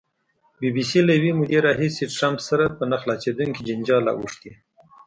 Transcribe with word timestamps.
بي 0.59 0.69
بي 0.75 0.83
سي 0.89 0.99
له 1.07 1.11
یوې 1.19 1.31
مودې 1.39 1.59
راهیسې 1.67 2.05
ټرمپ 2.15 2.39
سره 2.49 2.65
په 2.77 2.83
نه 2.91 2.97
خلاصېدونکي 3.01 3.61
جنجال 3.67 4.05
اوښتې. 4.11 4.51